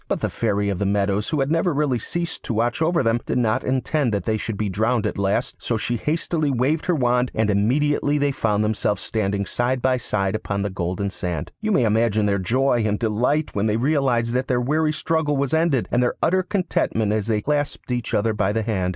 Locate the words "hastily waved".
5.97-6.87